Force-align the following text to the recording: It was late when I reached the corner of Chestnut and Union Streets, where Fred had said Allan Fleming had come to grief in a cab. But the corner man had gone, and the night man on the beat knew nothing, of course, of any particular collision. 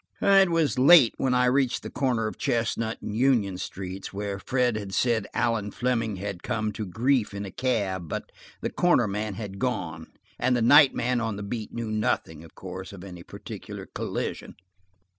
It 0.19 0.49
was 0.49 0.79
late 0.79 1.13
when 1.17 1.35
I 1.35 1.45
reached 1.45 1.83
the 1.83 1.91
corner 1.91 2.25
of 2.25 2.39
Chestnut 2.39 2.97
and 3.03 3.15
Union 3.15 3.59
Streets, 3.59 4.11
where 4.11 4.39
Fred 4.39 4.75
had 4.75 4.95
said 4.95 5.27
Allan 5.35 5.69
Fleming 5.69 6.15
had 6.15 6.41
come 6.41 6.71
to 6.73 6.87
grief 6.87 7.35
in 7.35 7.45
a 7.45 7.51
cab. 7.51 8.09
But 8.09 8.31
the 8.61 8.71
corner 8.71 9.07
man 9.07 9.35
had 9.35 9.59
gone, 9.59 10.07
and 10.39 10.57
the 10.57 10.61
night 10.63 10.95
man 10.95 11.21
on 11.21 11.35
the 11.35 11.43
beat 11.43 11.71
knew 11.71 11.91
nothing, 11.91 12.43
of 12.43 12.55
course, 12.55 12.91
of 12.93 13.03
any 13.03 13.21
particular 13.21 13.85
collision. 13.93 14.55